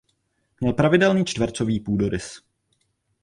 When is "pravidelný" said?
0.73-1.25